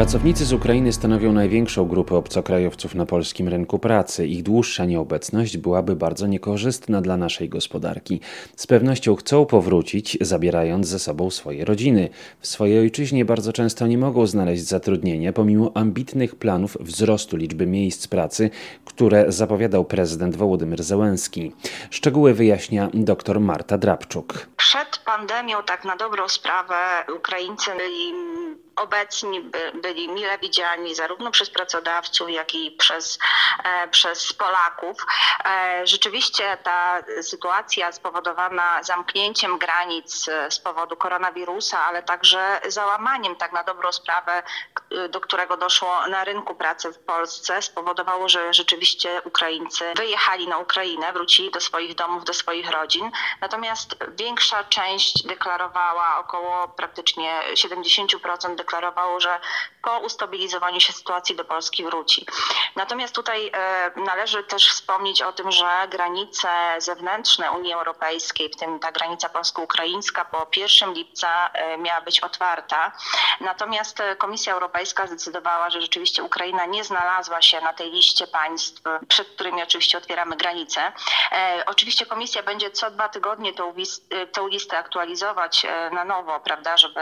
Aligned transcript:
Pracownicy 0.00 0.44
z 0.44 0.52
Ukrainy 0.52 0.92
stanowią 0.92 1.32
największą 1.32 1.88
grupę 1.88 2.16
obcokrajowców 2.16 2.94
na 2.94 3.06
polskim 3.06 3.48
rynku 3.48 3.78
pracy. 3.78 4.26
Ich 4.26 4.42
dłuższa 4.42 4.84
nieobecność 4.84 5.56
byłaby 5.56 5.96
bardzo 5.96 6.26
niekorzystna 6.26 7.00
dla 7.00 7.16
naszej 7.16 7.48
gospodarki. 7.48 8.20
Z 8.56 8.66
pewnością 8.66 9.16
chcą 9.16 9.46
powrócić, 9.46 10.18
zabierając 10.20 10.86
ze 10.86 10.98
sobą 10.98 11.30
swoje 11.30 11.64
rodziny. 11.64 12.08
W 12.40 12.46
swojej 12.46 12.78
ojczyźnie 12.78 13.24
bardzo 13.24 13.52
często 13.52 13.86
nie 13.86 13.98
mogą 13.98 14.26
znaleźć 14.26 14.62
zatrudnienia, 14.62 15.32
pomimo 15.32 15.72
ambitnych 15.74 16.36
planów 16.36 16.76
wzrostu 16.80 17.36
liczby 17.36 17.66
miejsc 17.66 18.06
pracy, 18.06 18.50
które 18.84 19.24
zapowiadał 19.28 19.84
prezydent 19.84 20.36
Wołodymyr 20.36 20.82
Zełenski. 20.82 21.52
Szczegóły 21.90 22.34
wyjaśnia 22.34 22.90
dr 22.94 23.40
Marta 23.40 23.78
Drabczuk. 23.78 24.46
Przed 24.56 25.00
pandemią, 25.04 25.56
tak 25.66 25.84
na 25.84 25.96
dobrą 25.96 26.28
sprawę, 26.28 26.74
Ukraińcy 27.16 27.70
byli 27.70 28.39
obecni, 28.80 29.40
by, 29.40 29.72
byli 29.74 30.08
mile 30.08 30.38
widziani 30.38 30.94
zarówno 30.94 31.30
przez 31.30 31.50
pracodawców, 31.50 32.30
jak 32.30 32.54
i 32.54 32.70
przez, 32.70 33.18
e, 33.64 33.88
przez 33.88 34.32
Polaków. 34.32 34.96
E, 35.44 35.86
rzeczywiście 35.86 36.56
ta 36.62 37.02
sytuacja 37.22 37.92
spowodowana 37.92 38.82
zamknięciem 38.82 39.58
granic 39.58 40.26
z 40.50 40.58
powodu 40.58 40.96
koronawirusa, 40.96 41.84
ale 41.84 42.02
także 42.02 42.60
załamaniem 42.68 43.36
tak 43.36 43.52
na 43.52 43.64
dobrą 43.64 43.92
sprawę, 43.92 44.42
do 45.10 45.20
którego 45.20 45.56
doszło 45.56 46.06
na 46.06 46.24
rynku 46.24 46.54
pracy 46.54 46.92
w 46.92 46.98
Polsce, 46.98 47.62
spowodowało, 47.62 48.28
że 48.28 48.54
rzeczywiście 48.54 49.22
Ukraińcy 49.24 49.84
wyjechali 49.96 50.48
na 50.48 50.58
Ukrainę, 50.58 51.12
wrócili 51.12 51.50
do 51.50 51.60
swoich 51.60 51.94
domów, 51.94 52.24
do 52.24 52.34
swoich 52.34 52.70
rodzin. 52.70 53.10
Natomiast 53.40 53.96
większa 54.16 54.64
część 54.64 55.26
deklarowała, 55.26 56.18
około 56.18 56.68
praktycznie 56.68 57.40
70% 57.54 58.54
deklarowało, 58.54 59.20
że 59.20 59.40
po 59.82 59.98
ustabilizowaniu 59.98 60.80
się 60.80 60.92
sytuacji 60.92 61.36
do 61.36 61.44
Polski 61.44 61.84
wróci. 61.84 62.26
Natomiast 62.76 63.14
tutaj 63.14 63.50
e, 63.54 63.90
należy 63.96 64.44
też 64.44 64.68
wspomnieć 64.68 65.22
o 65.22 65.32
tym, 65.32 65.52
że 65.52 65.88
granice 65.88 66.48
zewnętrzne 66.78 67.52
Unii 67.52 67.72
Europejskiej, 67.72 68.48
w 68.48 68.56
tym 68.56 68.78
ta 68.78 68.92
granica 68.92 69.28
polsko-ukraińska 69.28 70.24
po 70.24 70.46
1 70.56 70.92
lipca 70.92 71.50
e, 71.52 71.78
miała 71.78 72.00
być 72.00 72.20
otwarta. 72.20 72.92
Natomiast 73.40 74.02
Komisja 74.18 74.52
Europejska 74.52 75.06
zdecydowała, 75.06 75.70
że 75.70 75.80
rzeczywiście 75.80 76.22
Ukraina 76.22 76.66
nie 76.66 76.84
znalazła 76.84 77.42
się 77.42 77.60
na 77.60 77.72
tej 77.72 77.90
liście 77.90 78.26
państw, 78.26 78.82
przed 79.08 79.28
którymi 79.28 79.62
oczywiście 79.62 79.98
otwieramy 79.98 80.36
granice. 80.36 80.92
E, 81.32 81.62
oczywiście 81.66 82.06
Komisja 82.06 82.42
będzie 82.42 82.70
co 82.70 82.90
dwa 82.90 83.08
tygodnie 83.08 83.52
tą 84.32 84.48
listę 84.48 84.78
aktualizować 84.78 85.66
na 85.92 86.04
nowo, 86.04 86.40
prawda, 86.40 86.76
żeby 86.76 87.00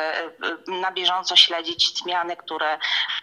na 0.66 0.92
bieżąco 0.92 1.36
śledzić 1.36 1.98
zmiany, 1.98 2.36
które 2.36 2.67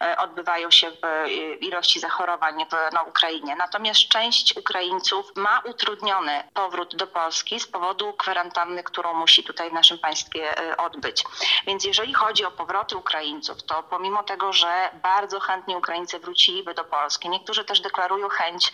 e, 0.02 0.18
odbywają 0.18 0.72
się 0.72 0.92
w 0.92 1.06
e, 1.06 1.30
ilości 1.56 2.00
zachorowań 2.00 2.66
w, 2.66 2.94
na 2.94 3.02
Ukrainie. 3.02 3.56
Natomiast 3.56 4.00
część 4.00 4.58
Ukraińców 4.58 5.32
ma 5.36 5.60
utrudniony 5.60 6.44
powrót 6.54 6.96
do 6.96 7.08
Polski 7.08 7.60
z 7.60 7.68
powodu 7.68 8.14
kwarantanny, 8.14 8.84
którą 8.84 9.14
musi 9.14 9.44
tutaj 9.44 9.70
w 9.70 9.73
naszym 9.73 10.00
państwie 10.00 10.60
e, 10.60 10.78
odbyć. 10.78 11.23
Więc 11.68 11.84
jeżeli 11.84 12.14
chodzi 12.14 12.46
o 12.46 12.52
powroty 12.52 12.98
Ukraińców, 12.98 13.64
to 13.64 13.84
pomimo 13.84 14.23
tego, 14.23 14.54
że 14.54 14.90
bardzo 15.04 15.40
chętnie 15.40 15.78
Ukraińcy 15.78 16.20
wróciliby 16.20 16.73
do 16.73 16.84
Polski, 16.84 17.30
niektórzy 17.30 17.66
też 17.66 17.82
deklarują 17.82 18.30
chęć 18.30 18.73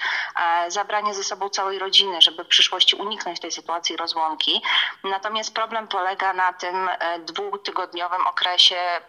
zabrania 0.68 1.14
ze 1.14 1.24
sobą 1.24 1.50
całej 1.50 1.80
rodziny, 1.80 2.22
żeby 2.22 2.44
w 2.44 2.48
przyszłości 2.48 2.96
uniknąć 2.96 3.40
tej 3.40 3.52
sytuacji 3.52 3.98
rozłąki. 3.98 4.62
Natomiast 5.04 5.56
problem 5.56 5.88
polega 5.88 6.34
na 6.34 6.54
tym 6.54 6.90
dwutygodniowym 7.20 8.28
okresie 8.28 9.02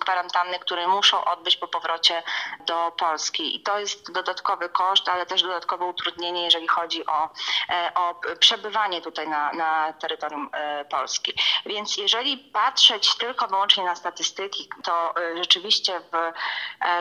kwarantanny, 0.00 0.58
które 0.58 0.83
muszą 0.88 1.24
odbyć 1.24 1.56
po 1.56 1.68
powrocie 1.68 2.22
do 2.66 2.92
Polski. 2.98 3.56
I 3.56 3.60
to 3.60 3.78
jest 3.78 4.12
dodatkowy 4.12 4.68
koszt, 4.68 5.08
ale 5.08 5.26
też 5.26 5.42
dodatkowe 5.42 5.84
utrudnienie, 5.84 6.44
jeżeli 6.44 6.68
chodzi 6.68 7.06
o, 7.06 7.30
e, 7.68 7.92
o 7.94 8.14
przebywanie 8.38 9.02
tutaj 9.02 9.28
na, 9.28 9.52
na 9.52 9.92
terytorium 9.92 10.50
e, 10.52 10.84
Polski. 10.84 11.32
Więc 11.66 11.96
jeżeli 11.96 12.38
patrzeć 12.38 13.14
tylko 13.14 13.46
wyłącznie 13.46 13.84
na 13.84 13.96
statystyki, 13.96 14.68
to 14.84 15.16
e, 15.16 15.36
rzeczywiście 15.36 16.00
w 16.00 16.32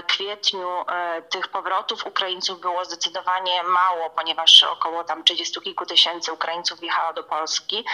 kwietniu 0.08 0.86
tych 1.30 1.48
powrotów 1.48 2.06
Ukraińców 2.06 2.60
było 2.62 2.86
zdecydowanie 2.86 3.64
mało, 3.64 4.10
ponieważ 4.10 4.64
około 4.64 5.04
tam 5.04 5.24
30 5.24 5.62
kilku 5.62 5.86
tysięcy 5.86 6.34
Ukraińców 6.34 6.80
wjechało 6.80 7.14
do 7.14 7.24
Polski. 7.24 7.86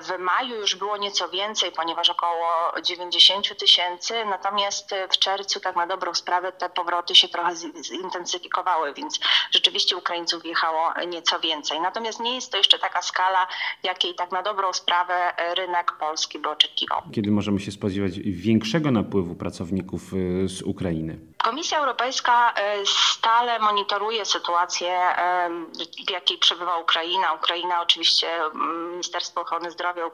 W 0.00 0.18
maju 0.18 0.56
już 0.56 0.74
było 0.74 0.96
nieco 0.96 1.28
więcej, 1.28 1.72
ponieważ 1.72 2.10
około 2.10 2.72
90 2.82 3.58
tysięcy 3.58 4.24
natomiast 4.24 4.94
w 5.12 5.18
czerwcu 5.18 5.29
tak 5.60 5.76
na 5.76 5.86
dobrą 5.86 6.14
sprawę 6.14 6.52
te 6.52 6.68
powroty 6.68 7.14
się 7.14 7.28
trochę 7.28 7.56
zintensyfikowały, 7.82 8.94
więc 8.94 9.20
rzeczywiście 9.50 9.96
Ukraińców 9.96 10.42
wjechało 10.42 10.92
nieco 11.08 11.40
więcej. 11.40 11.80
Natomiast 11.80 12.20
nie 12.20 12.34
jest 12.34 12.50
to 12.52 12.58
jeszcze 12.58 12.78
taka 12.78 13.02
skala, 13.02 13.46
jakiej 13.82 14.14
tak 14.14 14.32
na 14.32 14.42
dobrą 14.42 14.72
sprawę 14.72 15.14
rynek 15.56 15.92
polski 16.00 16.38
by 16.38 16.48
oczekiwał. 16.48 17.02
Kiedy 17.12 17.30
możemy 17.30 17.60
się 17.60 17.72
spodziewać 17.72 18.18
większego 18.18 18.90
napływu 18.90 19.34
pracowników 19.34 20.14
y, 20.14 20.48
z 20.48 20.62
Ukrainy? 20.62 21.18
Komisja 21.44 21.78
Europejska 21.78 22.54
y, 22.80 22.86
stale 22.86 23.58
monitoruje 23.58 24.24
sytuację, 24.24 25.14
y, 25.80 26.06
w 26.06 26.10
jakiej 26.10 26.38
przebywa 26.38 26.76
Ukraina. 26.76 27.32
Ukraina 27.32 27.82
oczywiście, 27.82 28.36
mm, 28.36 28.90
Ministerstwo 28.90 29.40
Ochrony 29.40 29.70
Zdrowia 29.70 30.06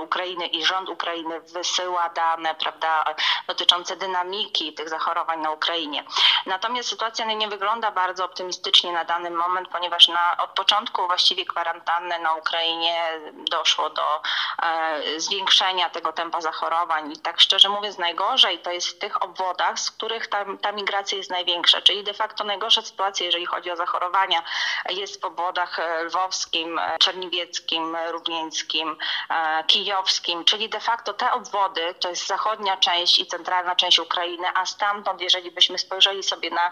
Ukrainy 0.00 0.46
i 0.46 0.64
rząd 0.64 0.88
Ukrainy 0.88 1.40
wysyła 1.40 2.08
dane, 2.08 2.54
prawda, 2.54 3.04
dotyczące 3.46 3.96
dynamiki 3.96 4.74
tych 4.74 4.88
zachorowań 4.88 5.40
na 5.40 5.50
Ukrainie. 5.50 6.04
Natomiast 6.46 6.88
sytuacja 6.88 7.24
nie 7.24 7.48
wygląda 7.48 7.90
bardzo 7.90 8.24
optymistycznie 8.24 8.92
na 8.92 9.04
dany 9.04 9.30
moment, 9.30 9.68
ponieważ 9.68 10.08
na, 10.08 10.36
od 10.36 10.50
początku 10.50 11.06
właściwie 11.06 11.44
kwarantanny 11.44 12.18
na 12.18 12.34
Ukrainie 12.34 13.20
doszło 13.50 13.90
do 13.90 14.22
e, 14.62 15.20
zwiększenia 15.20 15.90
tego 15.90 16.12
tempa 16.12 16.40
zachorowań 16.40 17.12
i 17.12 17.16
tak 17.16 17.40
szczerze 17.40 17.68
mówiąc 17.68 17.98
najgorzej 17.98 18.58
to 18.58 18.70
jest 18.70 18.88
w 18.88 18.98
tych 18.98 19.22
obwodach, 19.22 19.78
z 19.80 19.90
których 19.90 20.25
ta, 20.28 20.44
ta 20.60 20.72
migracja 20.72 21.18
jest 21.18 21.30
największa, 21.30 21.82
czyli 21.82 22.04
de 22.04 22.14
facto 22.14 22.44
najgorsza 22.44 22.82
sytuacja, 22.82 23.26
jeżeli 23.26 23.46
chodzi 23.46 23.70
o 23.70 23.76
zachorowania 23.76 24.42
jest 24.90 25.20
w 25.20 25.24
obwodach 25.24 25.78
e, 25.78 26.04
lwowskim, 26.04 26.78
e, 26.78 26.98
czerniwieckim, 26.98 27.96
równieńskim, 28.12 28.88
e, 29.30 29.64
kijowskim, 29.66 30.44
czyli 30.44 30.68
de 30.68 30.80
facto 30.80 31.12
te 31.12 31.32
obwody, 31.32 31.80
to 32.00 32.08
jest 32.08 32.26
zachodnia 32.26 32.76
część 32.76 33.18
i 33.18 33.26
centralna 33.26 33.76
część 33.76 33.98
Ukrainy, 33.98 34.44
a 34.54 34.66
stamtąd, 34.66 35.20
jeżeli 35.20 35.50
byśmy 35.50 35.78
spojrzeli 35.78 36.22
sobie 36.22 36.50
na 36.50 36.70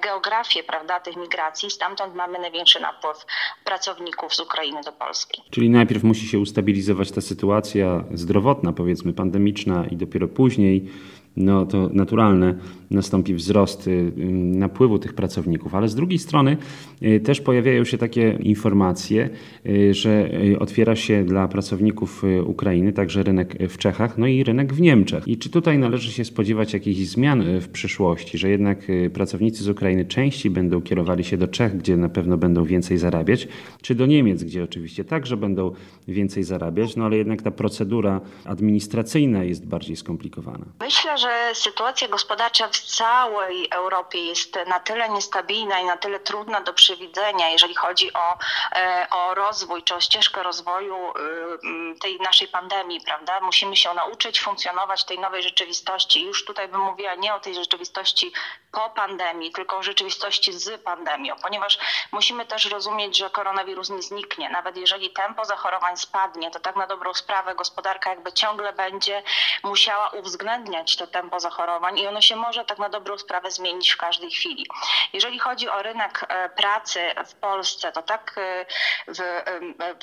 geografię 0.00 0.62
prawda, 0.62 1.00
tych 1.00 1.16
migracji, 1.16 1.70
stamtąd 1.70 2.14
mamy 2.14 2.38
największy 2.38 2.80
napływ 2.80 3.26
pracowników 3.64 4.34
z 4.34 4.40
Ukrainy 4.40 4.80
do 4.84 4.92
Polski. 4.92 5.42
Czyli 5.50 5.70
najpierw 5.70 6.02
musi 6.02 6.28
się 6.28 6.38
ustabilizować 6.38 7.10
ta 7.12 7.20
sytuacja 7.20 8.04
zdrowotna, 8.14 8.72
powiedzmy 8.72 9.12
pandemiczna 9.12 9.84
i 9.90 9.96
dopiero 9.96 10.28
później 10.28 10.88
no 11.36 11.66
to 11.66 11.88
naturalne 11.92 12.54
nastąpi 12.92 13.34
wzrost 13.34 13.86
y, 13.86 14.12
napływu 14.42 14.98
tych 14.98 15.12
pracowników, 15.12 15.74
ale 15.74 15.88
z 15.88 15.94
drugiej 15.94 16.18
strony 16.18 16.56
y, 17.02 17.20
też 17.20 17.40
pojawiają 17.40 17.84
się 17.84 17.98
takie 17.98 18.38
informacje, 18.40 19.30
y, 19.66 19.94
że 19.94 20.30
otwiera 20.58 20.96
się 20.96 21.24
dla 21.24 21.48
pracowników 21.48 22.22
Ukrainy 22.46 22.92
także 22.92 23.22
rynek 23.22 23.68
w 23.68 23.78
Czechach, 23.78 24.18
no 24.18 24.26
i 24.26 24.44
rynek 24.44 24.72
w 24.72 24.80
Niemczech. 24.80 25.28
I 25.28 25.38
czy 25.38 25.50
tutaj 25.50 25.78
należy 25.78 26.12
się 26.12 26.24
spodziewać 26.24 26.72
jakichś 26.72 27.00
zmian 27.00 27.60
w 27.60 27.68
przyszłości, 27.68 28.38
że 28.38 28.50
jednak 28.50 28.78
pracownicy 29.12 29.64
z 29.64 29.68
Ukrainy 29.68 30.04
częściej 30.04 30.50
będą 30.50 30.80
kierowali 30.80 31.24
się 31.24 31.36
do 31.36 31.48
Czech, 31.48 31.76
gdzie 31.76 31.96
na 31.96 32.08
pewno 32.08 32.36
będą 32.36 32.64
więcej 32.64 32.98
zarabiać, 32.98 33.48
czy 33.82 33.94
do 33.94 34.06
Niemiec, 34.06 34.44
gdzie 34.44 34.64
oczywiście 34.64 35.04
także 35.04 35.36
będą 35.36 35.72
więcej 36.08 36.44
zarabiać, 36.44 36.96
no 36.96 37.04
ale 37.04 37.16
jednak 37.16 37.42
ta 37.42 37.50
procedura 37.50 38.20
administracyjna 38.44 39.44
jest 39.44 39.66
bardziej 39.66 39.96
skomplikowana. 39.96 40.64
Myślę, 40.80 41.18
że 41.18 41.28
sytuacja 41.54 42.08
gospodarcza 42.08 42.68
w 42.68 42.76
całej 42.82 43.68
Europie 43.70 44.26
jest 44.26 44.58
na 44.66 44.80
tyle 44.80 45.08
niestabilna 45.08 45.80
i 45.80 45.84
na 45.84 45.96
tyle 45.96 46.20
trudna 46.20 46.60
do 46.60 46.72
przewidzenia, 46.72 47.48
jeżeli 47.48 47.74
chodzi 47.74 48.12
o, 48.12 48.38
e, 48.76 49.06
o 49.10 49.34
rozwój 49.34 49.82
czy 49.82 49.94
o 49.94 50.00
ścieżkę 50.00 50.42
rozwoju 50.42 51.10
y, 51.10 51.98
tej 52.00 52.20
naszej 52.20 52.48
pandemii, 52.48 53.00
prawda? 53.00 53.40
Musimy 53.40 53.76
się 53.76 53.94
nauczyć 53.94 54.40
funkcjonować 54.40 55.02
w 55.02 55.04
tej 55.04 55.18
nowej 55.18 55.42
rzeczywistości. 55.42 56.24
Już 56.24 56.44
tutaj 56.44 56.68
bym 56.68 56.80
mówiła 56.80 57.14
nie 57.14 57.34
o 57.34 57.40
tej 57.40 57.54
rzeczywistości 57.54 58.32
po 58.72 58.90
pandemii, 58.90 59.52
tylko 59.52 59.76
o 59.76 59.82
rzeczywistości 59.82 60.52
z 60.52 60.82
pandemią, 60.82 61.36
ponieważ 61.42 61.78
musimy 62.12 62.46
też 62.46 62.70
rozumieć, 62.70 63.18
że 63.18 63.30
koronawirus 63.30 63.90
nie 63.90 64.02
zniknie. 64.02 64.48
Nawet 64.50 64.76
jeżeli 64.76 65.10
tempo 65.10 65.44
zachorowań 65.44 65.96
spadnie, 65.96 66.50
to 66.50 66.60
tak 66.60 66.76
na 66.76 66.86
dobrą 66.86 67.14
sprawę 67.14 67.54
gospodarka 67.54 68.10
jakby 68.10 68.32
ciągle 68.32 68.72
będzie 68.72 69.22
musiała 69.62 70.08
uwzględniać 70.08 70.96
to 70.96 71.06
tempo 71.06 71.40
zachorowań 71.40 71.98
i 71.98 72.06
ono 72.06 72.20
się 72.20 72.36
może 72.36 72.64
tak 72.64 72.71
na 72.78 72.88
dobrą 72.88 73.18
sprawę 73.18 73.50
zmienić 73.50 73.90
w 73.90 73.96
każdej 73.96 74.30
chwili. 74.30 74.66
Jeżeli 75.12 75.38
chodzi 75.38 75.68
o 75.68 75.82
rynek 75.82 76.26
e, 76.28 76.48
pracy 76.48 77.00
w 77.26 77.34
Polsce, 77.34 77.92
to 77.92 78.02
tak 78.02 78.34
e, 78.38 78.66
w, 79.08 79.18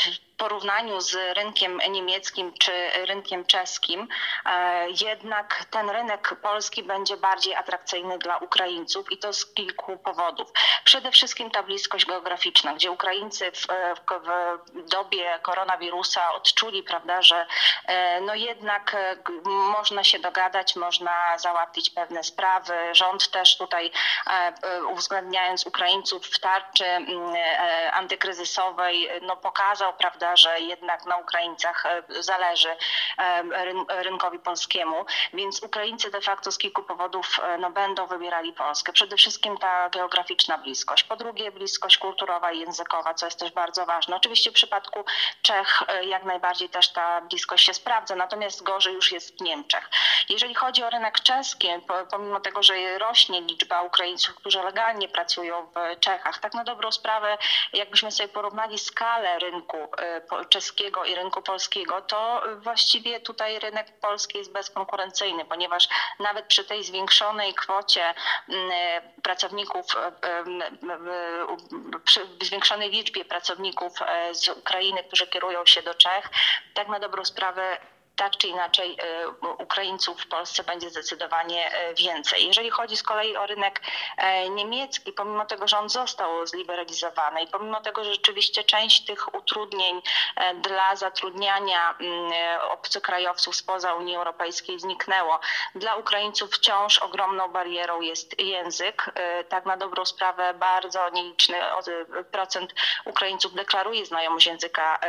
w 0.01 0.28
porównaniu 0.39 1.01
z 1.01 1.37
rynkiem 1.37 1.81
niemieckim 1.89 2.53
czy 2.59 2.71
rynkiem 3.05 3.45
czeskim, 3.45 4.07
jednak 5.01 5.65
ten 5.71 5.89
rynek 5.89 6.35
polski 6.41 6.83
będzie 6.83 7.17
bardziej 7.17 7.55
atrakcyjny 7.55 8.17
dla 8.17 8.37
Ukraińców 8.37 9.11
i 9.11 9.17
to 9.17 9.33
z 9.33 9.53
kilku 9.53 9.97
powodów. 9.97 10.51
Przede 10.83 11.11
wszystkim 11.11 11.51
ta 11.51 11.63
bliskość 11.63 12.05
geograficzna, 12.05 12.73
gdzie 12.73 12.91
Ukraińcy 12.91 13.51
w, 13.51 13.67
w 14.75 14.89
dobie 14.89 15.39
koronawirusa 15.41 16.33
odczuli, 16.33 16.83
prawda, 16.83 17.21
że 17.21 17.45
no 18.21 18.35
jednak 18.35 18.95
można 19.45 20.03
się 20.03 20.19
dogadać, 20.19 20.75
można 20.75 21.37
załatwić 21.37 21.89
pewne 21.89 22.23
sprawy. 22.23 22.73
Rząd 22.91 23.31
też 23.31 23.57
tutaj 23.57 23.91
uwzględniając 24.89 25.65
Ukraińców 25.65 26.25
w 26.25 26.39
tarczy 26.39 26.85
mm, 26.85 27.35
e, 27.35 27.91
antykryzysowej, 27.91 29.09
no 29.21 29.35
pokazał, 29.37 29.93
prawda, 29.93 30.28
że 30.37 30.59
jednak 30.59 31.05
na 31.05 31.17
Ukraińcach 31.17 31.85
e, 31.85 32.03
zależy 32.23 32.75
e, 33.17 33.43
rynkowi 34.03 34.39
polskiemu, 34.39 35.05
więc 35.33 35.63
Ukraińcy 35.63 36.11
de 36.11 36.21
facto 36.21 36.51
z 36.51 36.57
kilku 36.57 36.83
powodów 36.83 37.39
no, 37.59 37.69
będą 37.69 38.07
wybierali 38.07 38.53
Polskę. 38.53 38.93
Przede 38.93 39.17
wszystkim 39.17 39.57
ta 39.57 39.89
geograficzna 39.89 40.57
bliskość. 40.57 41.03
Po 41.03 41.15
drugie 41.15 41.51
bliskość 41.51 41.97
kulturowa 41.97 42.51
i 42.51 42.59
językowa, 42.59 43.13
co 43.13 43.25
jest 43.25 43.39
też 43.39 43.51
bardzo 43.51 43.85
ważne. 43.85 44.15
Oczywiście 44.15 44.51
w 44.51 44.53
przypadku 44.53 45.05
Czech 45.41 45.83
jak 46.01 46.23
najbardziej 46.23 46.69
też 46.69 46.93
ta 46.93 47.21
bliskość 47.21 47.65
się 47.65 47.73
sprawdza, 47.73 48.15
natomiast 48.15 48.63
gorzej 48.63 48.93
już 48.93 49.11
jest 49.11 49.37
w 49.37 49.41
Niemczech. 49.41 49.89
Jeżeli 50.29 50.55
chodzi 50.55 50.83
o 50.83 50.89
rynek 50.89 51.19
czeski, 51.19 51.67
pomimo 52.11 52.39
tego, 52.39 52.63
że 52.63 52.97
rośnie 52.97 53.41
liczba 53.41 53.81
Ukraińców, 53.81 54.35
którzy 54.35 54.63
legalnie 54.63 55.07
pracują 55.07 55.65
w 55.65 55.99
Czechach, 55.99 56.39
tak 56.39 56.53
na 56.53 56.63
dobrą 56.63 56.91
sprawę, 56.91 57.37
jakbyśmy 57.73 58.11
sobie 58.11 58.29
porównali 58.29 58.77
skalę 58.77 59.39
rynku 59.39 59.77
e, 59.77 60.18
czeskiego 60.49 61.05
i 61.05 61.15
rynku 61.15 61.41
polskiego, 61.41 62.01
to 62.01 62.43
właściwie 62.57 63.19
tutaj 63.19 63.59
rynek 63.59 63.99
polski 63.99 64.37
jest 64.37 64.51
bezkonkurencyjny, 64.51 65.45
ponieważ 65.45 65.87
nawet 66.19 66.45
przy 66.45 66.63
tej 66.63 66.83
zwiększonej 66.83 67.53
kwocie 67.53 68.03
e, 68.03 68.15
pracowników, 69.23 69.85
e, 69.95 70.43
przy 72.03 72.21
zwiększonej 72.41 72.89
liczbie 72.89 73.25
pracowników 73.25 73.93
z 74.31 74.47
Ukrainy, 74.47 75.03
którzy 75.03 75.27
kierują 75.27 75.65
się 75.65 75.81
do 75.81 75.93
Czech, 75.93 76.29
tak 76.73 76.87
na 76.87 76.99
dobrą 76.99 77.25
sprawę 77.25 77.77
tak 78.19 78.37
czy 78.37 78.47
inaczej 78.47 78.97
e, 78.99 79.29
Ukraińców 79.63 80.21
w 80.21 80.27
Polsce 80.27 80.63
będzie 80.63 80.89
zdecydowanie 80.89 81.71
e, 81.71 81.93
więcej. 81.93 82.47
Jeżeli 82.47 82.69
chodzi 82.69 82.97
z 82.97 83.03
kolei 83.03 83.37
o 83.37 83.45
rynek 83.45 83.81
e, 84.17 84.49
niemiecki, 84.49 85.13
pomimo 85.13 85.45
tego, 85.45 85.67
że 85.67 85.77
on 85.77 85.89
został 85.89 86.47
zliberalizowany 86.47 87.41
i 87.43 87.47
pomimo 87.47 87.81
tego, 87.81 88.03
że 88.03 88.13
rzeczywiście 88.13 88.63
część 88.63 89.05
tych 89.05 89.35
utrudnień 89.35 90.01
dla 90.55 90.95
zatrudniania 90.95 91.95
mm, 91.99 92.31
obcokrajowców 92.69 93.55
spoza 93.55 93.93
Unii 93.93 94.15
Europejskiej 94.15 94.79
zniknęło, 94.79 95.39
dla 95.75 95.95
Ukraińców 95.95 96.51
wciąż 96.51 96.99
ogromną 96.99 97.47
barierą 97.47 98.01
jest 98.01 98.41
język. 98.41 99.11
Tak 99.49 99.65
na 99.65 99.77
dobrą 99.77 100.05
sprawę 100.05 100.53
bardzo 100.53 101.09
nieliczny 101.09 101.57
procent 102.31 102.73
Ukraińców 103.05 103.53
deklaruje 103.53 104.05
znajomość 104.05 104.47
języka, 104.47 104.99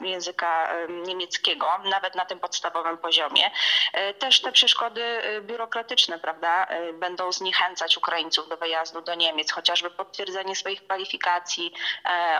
języka 0.00 0.68
niemieckiego, 0.88 1.66
nawet 1.84 2.14
na 2.14 2.24
tym 2.24 2.40
podstawie 2.40 2.59
podstawowym 2.60 2.98
poziomie. 2.98 3.50
E, 3.92 4.14
też 4.14 4.40
te 4.40 4.52
przeszkody 4.52 5.02
e, 5.02 5.40
biurokratyczne, 5.40 6.18
prawda, 6.18 6.66
e, 6.66 6.92
będą 6.92 7.32
zniechęcać 7.32 7.96
Ukraińców 7.96 8.48
do 8.48 8.56
wyjazdu 8.56 9.00
do 9.00 9.14
Niemiec, 9.14 9.52
chociażby 9.52 9.90
potwierdzenie 9.90 10.56
swoich 10.56 10.84
kwalifikacji, 10.84 11.72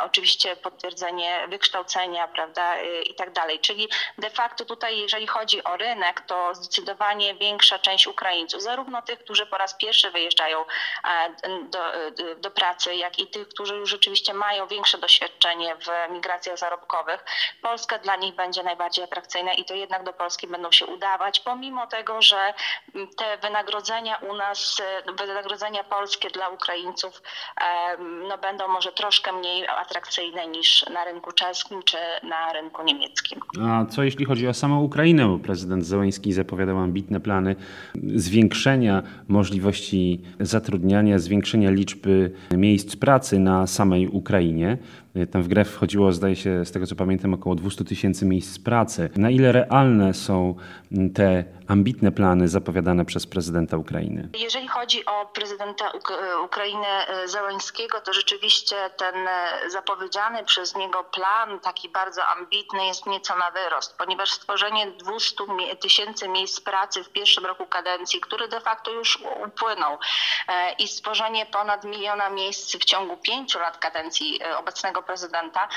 oczywiście 0.03 0.57
potwierdzenie 0.57 1.47
wykształcenia, 1.49 2.29
prawda, 2.29 2.83
i 2.83 3.15
tak 3.15 3.33
dalej. 3.33 3.61
Czyli 3.61 3.89
de 4.19 4.31
facto 4.31 4.65
tutaj, 4.65 4.99
jeżeli 4.99 5.27
chodzi 5.27 5.65
o 5.65 5.77
rynek, 5.77 6.21
to 6.21 6.55
zdecydowanie 6.55 7.35
większa 7.35 7.79
część 7.79 8.07
Ukraińców, 8.07 8.63
zarówno 8.63 9.03
tych, 9.03 9.19
którzy 9.19 9.47
po 9.47 9.59
raz 9.59 9.75
pierwszy 9.75 10.11
wyjeżdżają 10.11 10.65
do, 11.63 11.79
do 12.37 12.51
pracy, 12.51 12.95
jak 12.95 13.19
i 13.19 13.27
tych, 13.27 13.49
którzy 13.49 13.77
już 13.77 13.91
rzeczywiście 13.91 14.35
mają 14.35 14.67
większe 14.67 14.99
doświadczenie 14.99 15.77
w 15.77 16.13
migracjach 16.13 16.59
zarobkowych, 16.59 17.25
Polska 17.63 17.99
dla 17.99 18.17
nich 18.17 18.35
będzie 18.35 18.63
najbardziej 18.63 19.05
atrakcyjna 19.05 19.53
i 19.53 19.65
to 19.65 19.75
jednak 19.75 20.00
do 20.05 20.11
do 20.11 20.17
Polski 20.17 20.47
będą 20.47 20.73
się 20.73 20.87
udawać, 20.87 21.41
pomimo 21.41 21.87
tego, 21.87 22.23
że 22.23 22.37
te 22.93 23.49
wynagrodzenia 23.49 24.17
u 24.31 24.37
nas, 24.37 24.83
wynagrodzenia 25.19 25.85
polskie 25.85 26.31
dla 26.31 26.49
Ukraińców 26.49 27.23
no, 28.29 28.39
będą 28.39 28.69
może 28.69 28.93
troszkę 28.93 29.33
mniej 29.33 29.69
atrakcyjne 29.69 30.47
niż 30.47 30.87
na 30.95 31.05
rynku 31.05 31.33
czeskim 31.33 31.83
czy 31.83 31.97
na 32.23 32.53
rynku 32.53 32.83
niemieckim. 32.83 33.41
A 33.63 33.87
co 33.87 34.03
jeśli 34.03 34.25
chodzi 34.25 34.49
o 34.49 34.55
samą 34.55 34.83
Ukrainę? 34.83 35.39
Prezydent 35.43 35.87
Zełenski 35.87 36.33
zapowiadał 36.33 36.79
ambitne 36.79 37.21
plany 37.21 37.57
zwiększenia 38.15 39.03
możliwości 39.29 40.21
zatrudniania, 40.41 41.19
zwiększenia 41.19 41.71
liczby 41.71 42.33
miejsc 42.51 42.97
pracy 42.97 43.39
na 43.39 43.67
samej 43.67 44.09
Ukrainie. 44.09 44.79
Tam 45.31 45.43
w 45.43 45.49
grę 45.49 45.65
wchodziło, 45.65 46.13
zdaje 46.13 46.37
się, 46.37 46.65
z 46.65 46.71
tego 46.71 46.87
co 46.87 46.97
pamiętam, 46.97 47.35
około 47.35 47.55
200 47.55 47.85
tysięcy 47.85 48.27
miejsc 48.27 48.59
pracy. 48.59 49.11
Na 49.17 49.31
ile 49.31 49.53
realne 49.53 50.15
są 50.15 50.55
te 51.15 51.45
ambitne 51.71 52.13
plany 52.13 52.49
zapowiadane 52.49 53.05
przez 53.05 53.27
prezydenta 53.27 53.77
Ukrainy? 53.77 54.29
Jeżeli 54.39 54.69
chodzi 54.69 55.07
o 55.07 55.27
prezydenta 55.27 55.93
Ukrainy 56.45 56.87
e, 56.87 57.29
Załęskiego, 57.29 58.01
to 58.01 58.13
rzeczywiście 58.13 58.91
ten 58.97 59.29
e, 59.29 59.71
zapowiedziany 59.71 60.45
przez 60.45 60.77
niego 60.77 61.05
plan, 61.05 61.61
taki 61.61 61.89
bardzo 61.89 62.27
ambitny, 62.27 62.87
jest 62.87 63.07
nieco 63.07 63.37
na 63.37 63.51
wyrost, 63.51 63.97
ponieważ 63.99 64.31
stworzenie 64.31 64.91
200 64.91 65.45
tysięcy 65.81 66.29
miejsc 66.29 66.61
pracy 66.61 67.05
w 67.05 67.09
pierwszym 67.09 67.47
roku 67.47 67.67
kadencji, 67.67 68.21
który 68.21 68.49
de 68.49 68.61
facto 68.61 68.91
już 68.91 69.19
upłynął, 69.47 69.99
e, 70.49 70.73
i 70.73 70.89
stworzenie 70.89 71.47
ponad 71.47 71.85
miliona 71.85 72.31
miejsc 72.31 72.77
w 72.77 72.85
ciągu 72.85 73.17
pięciu 73.17 73.59
lat 73.59 73.79
kadencji 73.79 74.41
obecnego 74.57 75.03
prezydenta 75.03 75.69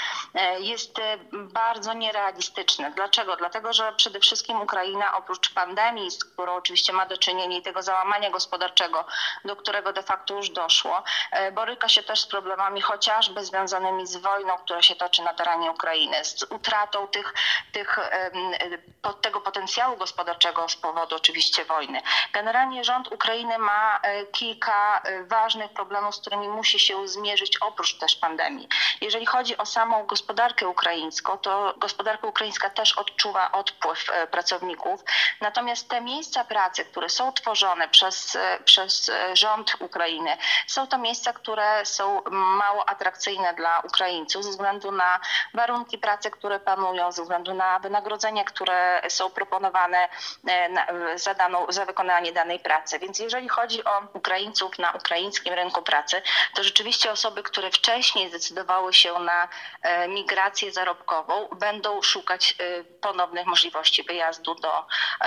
jest 0.60 1.02
bardzo 1.34 1.94
nierealistyczne. 1.94 2.92
Dlaczego? 2.96 3.36
Dlatego, 3.36 3.74
że 3.74 3.94
przede 3.98 4.20
wszystkim 4.20 4.62
Ukraina 4.62 5.18
oprócz 5.18 5.54
pandemii, 5.54 5.83
pandemii, 5.84 6.12
z 6.12 6.24
którą 6.24 6.56
oczywiście 6.56 6.94
ma 6.94 7.06
do 7.06 7.18
czynienia 7.18 7.58
i 7.58 7.62
tego 7.62 7.82
załamania 7.82 8.30
gospodarczego, 8.30 9.06
do 9.46 9.56
którego 9.56 9.94
de 9.94 10.04
facto 10.04 10.36
już 10.36 10.50
doszło, 10.50 11.04
e, 11.32 11.52
boryka 11.52 11.90
się 11.90 12.04
też 12.04 12.22
z 12.22 12.28
problemami 12.28 12.82
chociażby 12.82 13.46
związanymi 13.46 14.08
z 14.08 14.18
wojną, 14.18 14.58
która 14.58 14.82
się 14.82 14.96
toczy 14.96 15.22
na 15.22 15.34
terenie 15.34 15.72
Ukrainy, 15.72 16.26
z 16.26 16.44
utratą 16.44 17.08
tych, 17.08 17.34
tych, 17.72 18.00
tego 19.22 19.42
potencjału 19.42 19.98
gospodarczego 19.98 20.70
z 20.70 20.76
powodu 20.76 21.16
oczywiście 21.16 21.66
wojny. 21.66 22.02
Generalnie 22.34 22.84
rząd 22.84 23.12
Ukrainy 23.12 23.58
ma 23.58 24.00
e, 24.04 24.26
kilka 24.26 25.02
e, 25.04 25.24
ważnych 25.24 25.72
problemów, 25.74 26.16
z 26.16 26.20
którymi 26.20 26.48
musi 26.48 26.80
się 26.80 27.08
zmierzyć 27.08 27.58
oprócz 27.62 27.98
też 27.98 28.16
pandemii. 28.16 28.68
Jeżeli 29.02 29.26
chodzi 29.26 29.58
o 29.58 29.66
samą 29.66 30.06
gospodarkę 30.06 30.68
ukraińską, 30.68 31.38
to 31.38 31.74
gospodarka 31.78 32.28
ukraińska 32.28 32.70
też 32.70 32.98
odczuwa 32.98 33.52
odpływ 33.52 34.06
pracowników, 34.32 35.04
natomiast 35.42 35.73
Natomiast 35.74 35.90
te 35.90 36.02
miejsca 36.02 36.44
pracy, 36.44 36.86
które 36.86 37.10
są 37.10 37.34
tworzone 37.34 37.88
przez, 37.90 38.38
przez 38.66 39.12
rząd 39.34 39.76
Ukrainy, 39.80 40.38
są 40.68 40.88
to 40.88 40.98
miejsca, 40.98 41.34
które 41.34 41.86
są 41.86 42.22
mało 42.32 42.90
atrakcyjne 42.90 43.54
dla 43.54 43.80
Ukraińców 43.80 44.44
ze 44.44 44.50
względu 44.50 44.92
na 44.92 45.20
warunki 45.54 45.98
pracy, 45.98 46.32
które 46.32 46.60
panują, 46.60 47.12
ze 47.12 47.22
względu 47.22 47.54
na 47.54 47.80
wynagrodzenia, 47.80 48.44
które 48.44 49.02
są 49.10 49.30
proponowane 49.30 50.10
e, 50.48 51.18
za, 51.18 51.34
daną, 51.34 51.66
za 51.70 51.86
wykonanie 51.86 52.32
danej 52.32 52.60
pracy. 52.60 53.00
Więc 53.00 53.20
jeżeli 53.20 53.50
chodzi 53.50 53.84
o 53.84 54.02
Ukraińców 54.14 54.80
na 54.80 54.92
ukraińskim 54.92 55.54
rynku 55.54 55.82
pracy, 55.82 56.22
to 56.56 56.64
rzeczywiście 56.64 57.12
osoby, 57.12 57.44
które 57.44 57.72
wcześniej 57.72 58.30
zdecydowały 58.30 58.94
się 58.94 59.20
na 59.20 59.48
e, 59.82 60.08
migrację 60.08 60.72
zarobkową, 60.72 61.48
będą 61.56 62.02
szukać 62.02 62.56
e, 62.60 62.84
ponownych 62.84 63.46
możliwości 63.46 64.04
wyjazdu 64.04 64.56
do 64.56 64.86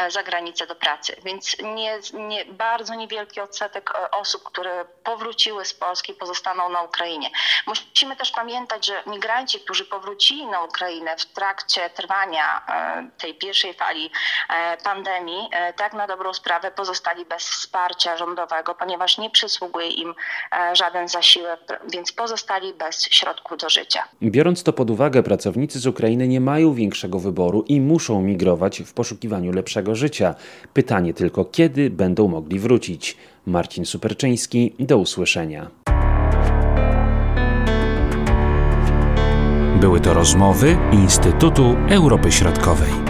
zagranicy 0.09 0.36
granicę 0.37 0.67
do 0.67 0.75
pracy. 0.75 1.17
Więc 1.25 1.57
nie, 1.63 1.99
nie, 2.29 2.45
bardzo 2.45 2.95
niewielki 2.95 3.41
odsetek 3.41 3.91
e, 3.91 4.11
osób, 4.11 4.43
które 4.43 4.85
powróciły 5.05 5.65
z 5.65 5.75
Polski, 5.75 6.15
pozostaną 6.15 6.69
na 6.69 6.83
Ukrainie. 6.83 7.31
Musimy 7.67 8.17
też 8.17 8.31
pamiętać, 8.31 8.87
że 8.87 9.03
migranci, 9.07 9.61
którzy 9.61 9.85
powrócili 9.85 10.47
na 10.47 10.63
Ukrainę 10.63 11.17
w 11.17 11.27
trakcie 11.27 11.91
trwania 11.91 12.63
e, 12.69 13.11
tej 13.19 13.35
pierwszej 13.35 13.75
fali 13.75 14.11
e, 14.49 14.77
pandemii, 14.77 15.49
tak 15.77 15.93
na 15.93 16.07
dobrą 16.07 16.35
sprawę 16.35 16.71
pozostali 16.71 17.25
bez 17.25 17.43
wsparcia 17.43 18.17
rządowego, 18.17 18.75
ponieważ 18.75 19.19
nie 19.19 19.31
przysługuje 19.31 19.89
im 19.89 20.15
żaden 20.73 21.09
zasiłek, 21.09 21.61
więc 21.89 22.13
pozostali 22.13 22.75
bez 22.75 23.05
środków 23.11 23.59
do 23.59 23.71
życia. 23.71 24.05
Biorąc 24.23 24.63
to 24.63 24.73
pod 24.73 24.91
uwagę, 24.91 25.23
pracownicy 25.23 25.79
z 25.79 25.87
Ukrainy 25.87 26.29
nie 26.29 26.41
mają 26.41 26.75
większego 26.75 27.19
wyboru 27.19 27.65
i 27.69 27.81
muszą 27.81 28.23
migrować 28.23 28.83
w 28.83 28.93
poszukiwaniu 28.95 29.53
lepszego 29.53 29.95
życia 29.95 30.16
życia. 30.17 30.35
Pytanie 30.73 31.15
tylko, 31.15 31.45
kiedy 31.45 31.91
będą 31.91 32.29
mogli 32.29 32.59
wrócić. 32.59 33.17
Marcin 33.47 33.85
Superczyński, 33.85 34.75
do 34.79 34.99
usłyszenia. 34.99 35.71
Były 39.81 40.01
to 40.01 40.15
rozmowy 40.15 40.77
Instytutu 40.93 41.77
Europy 41.91 42.33
Środkowej. 42.33 43.06